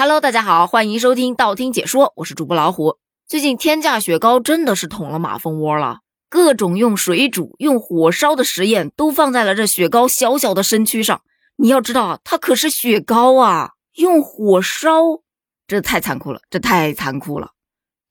[0.00, 2.98] Hello，大家好，欢迎收听道听解说，我是主播老虎。
[3.26, 11.22] 最近天价雪糕真的是捅了马蜂窝了，各种用水煮、用火烧的实验都放在了这雪糕小小的身躯上。
[11.56, 15.02] 你要知道啊，它可是雪糕啊，用火烧，
[15.66, 17.50] 这太残酷了，这太残酷了。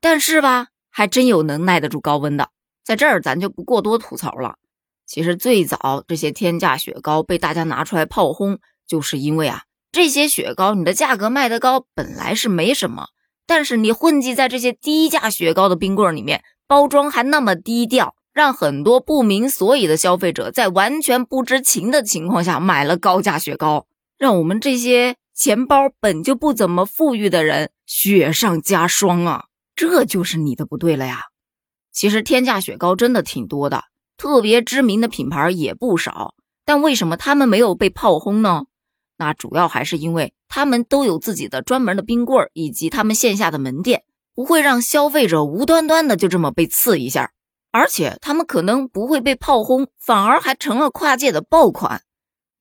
[0.01, 2.49] 但是吧，还真有能耐得住高温的，
[2.83, 4.57] 在这儿咱就不过多吐槽了。
[5.05, 9.63] 其实最早这些天价雪糕被大家拿出来炮轰，就是因为啊，
[9.97, 13.07] 这些雪糕你的价格卖得高本来是没什么，
[13.47, 23.87] 但是你混迹在这些低价雪糕的冰棍里面，包装还那么低调，让很多不明所以的消费者在完全不知情的情况下买了高价雪糕，
[24.19, 29.45] 让我们这些钱包本就不怎么富裕的人雪上加霜啊！
[29.75, 31.23] 这就是你的不对了呀。
[31.91, 33.85] 其实天价雪糕真的挺多的。
[34.15, 38.65] 特别知名的品牌也不少，但为什么他们没有被炮轰呢？
[39.17, 44.03] 那主要还是因为他们都有自己的专门的冰棍儿，以及他们线下的门店，
[44.35, 47.31] 不会让消费者无端端的就这么被刺一下。
[47.71, 52.01] 而且他们可能不会被炮轰，反而还成了跨界的爆款。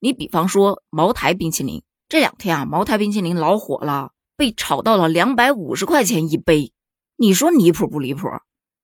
[0.01, 6.73] 你比方说茅台冰淇淋，这两天啊，茅台冰淇淋老火了，被炒到了两百五十块钱一杯，
[7.17, 8.29] 你说离谱不离谱？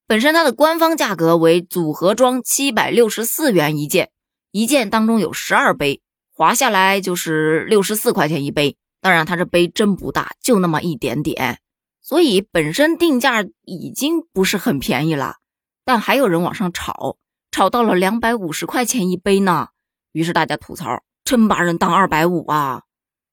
[0.06, 4.10] 本身它的官方价格为组合装七百六十四元一件，
[4.50, 6.00] 一件当中有十二杯，
[6.32, 8.76] 划下来就是六十四块钱一杯。
[9.00, 11.58] 当然，它这杯真不大，就那么一点点，
[12.00, 15.36] 所以本身定价已经不是很便宜了。
[15.84, 17.16] 但还有人往上炒，
[17.50, 19.68] 炒到了两百五十块钱一杯呢。
[20.12, 22.82] 于是大家吐槽：真把人当二百五啊！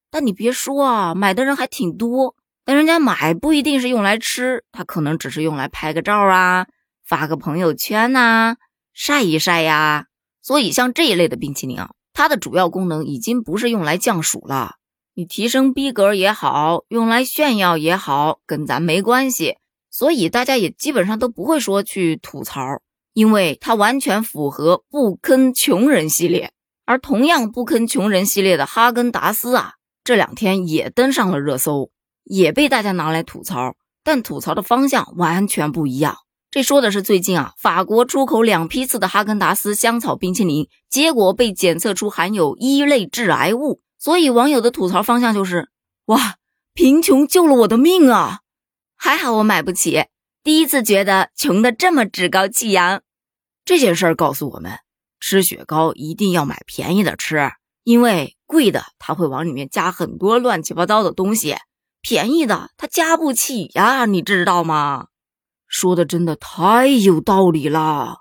[0.09, 2.35] 但你别说啊，买的人还挺多。
[2.65, 6.65] 但人家买不一定是用来吃，他可能只是用来拍个照啊，
[7.05, 8.57] 发个朋友圈呐，
[8.93, 10.07] 晒一晒呀。
[10.41, 14.75] 所以像这一类的冰淇淋啊，它的主要功能已经不是用来降暑了，
[15.13, 19.55] 你提升逼格也好，用来炫耀也好，跟咱没关系。
[19.89, 22.81] 所以大家也基本上都不会说去吐槽，
[23.13, 26.51] 因为它完全符合不坑穷人系列。
[26.83, 31.89] 而同样不坑穷人系列的哈根达斯啊，这两天也登上了热搜。
[32.25, 36.17] 也被大家拿来吐槽，但吐槽的方向完全不一样。
[36.51, 45.69] 这说的是最近啊，法国出口两批次的哈根达斯香草冰淇淋，结果被检测出含有一类致癌物，所以网友的吐槽方向就是：
[46.05, 46.37] 哇，
[46.73, 48.39] 贫穷救了我的命啊！
[48.97, 50.05] 还好我买不起，
[50.43, 53.03] 第一次觉得穷的这么趾高气扬。
[53.63, 54.79] 这件事儿告诉我们，
[55.19, 57.51] 吃雪糕一定要买便宜的吃，
[57.83, 61.55] 因为贵的它会往里面加很多乱七八糟的东西。
[62.01, 65.09] 便宜的他加不起呀，你知道吗？
[65.69, 68.17] 说的真的太有道理了，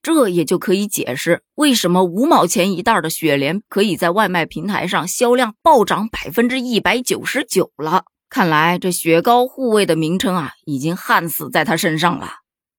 [0.00, 8.04] 这也就可以解释为什么五毛钱一袋的雪莲可以在外卖平台上销量暴涨百分之一百九十九了。
[8.30, 12.30] 看来这雪糕护卫的名称啊，已经焊死在他身上了。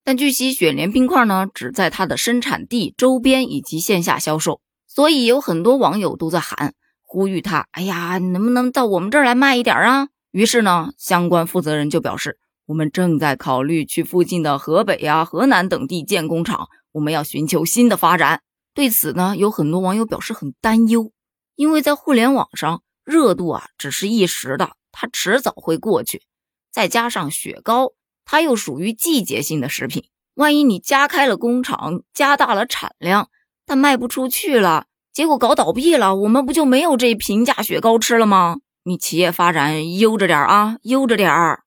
[0.05, 10.07] 但据悉，雪莲冰块呢只在它的生产地周边以及线下销售，所以有很多网友都在喊呼吁他：哎呀，能不能到我们这儿来卖一点啊？
[10.31, 12.39] 于是呢，相关负责人就表示，
[12.73, 18.41] 我们正在考虑去附近的河北呀、河南等地建工厂，我们要寻求新的发展。
[18.73, 21.11] 对此呢，有很多网友表示很担忧，
[21.55, 26.23] 因为在互联网上热度啊只是一时的，它迟早会过去。
[26.71, 27.91] 再加上雪糕，
[28.25, 33.29] 它又属于季节性的食品，万一你加开了工厂，加大了产量，
[33.67, 38.57] 但卖不出去了，结果搞倒闭了，我们不就没有这平价雪糕吃了吗？
[38.83, 41.62] 你企业发展悠着点啊，悠着点儿。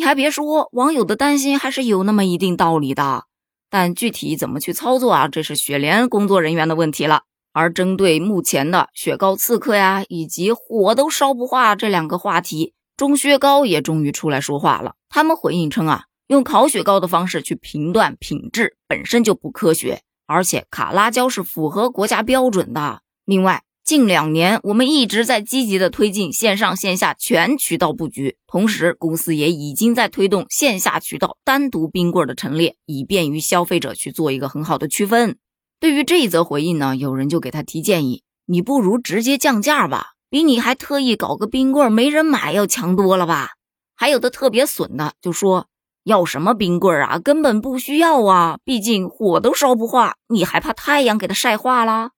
[0.00, 3.24] 你还别说，网友的担心还是有那么一定道理的。
[3.68, 7.24] 但具体怎么去操作啊，这是雪莲工作人员的问题了。
[7.52, 14.94] 而针对目前的雪糕刺客呀，以及火都烧不化这两个话题，钟薛高也终于出来说话了。
[15.10, 23.02] 他们回应称啊，用烤雪糕的方式去评断品质本身就不科学，而且卡拉胶是符合国家标准的。
[23.26, 35.38] 另外，近两年，我们一直在积极的推进线上线下全渠道布局，同时公司也已经在推动线下渠道单独冰棍的陈列，以便于消费者去做一个很好的区分。
[35.80, 43.54] 对于这一则回应呢，有人就给他提建议：你不如直接降价吧，比你还特意搞个冰棍没人买要强多了吧？
[43.96, 45.66] 还有的特别损的就说：
[46.04, 52.10] 要什么冰棍啊，根本不需要啊，毕竟火都烧不化，你还怕太阳给它晒化了？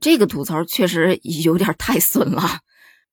[0.00, 2.60] 这个吐槽确实有点太损了，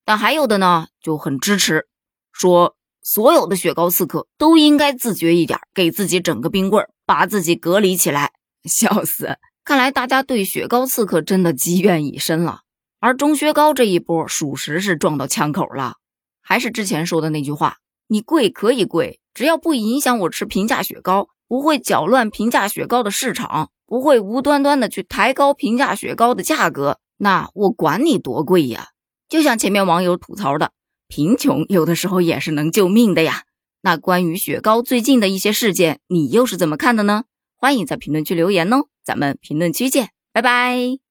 [0.06, 1.88] 但还有的呢就很支持，
[2.32, 8.32] 说所有的雪糕刺客都应该自觉一点，给自己整个冰棍，把自己隔离起来。
[8.64, 9.38] 笑死！
[9.64, 12.62] 看来大家对雪糕刺客真的积怨已深了。
[13.00, 15.96] 而钟薛高这一波，属实是撞到枪口了。
[16.42, 17.78] 还是之前说的那句话，
[18.08, 28.92] 你贵可以贵，只要不影响我吃平价雪糕，不会搅乱平价雪糕的市场，不会无端端的去抬高平价雪糕的价格，那我管你多贵呀！
[29.28, 30.72] 就像前面网友吐槽的，
[31.10, 33.44] 贫穷有的时候也是能救命的呀。
[33.82, 37.26] 那关于雪糕最近的一些事件，你又是怎么看的呢？
[37.58, 41.02] 欢迎在评论区留言哦，咱们评论区见，拜拜。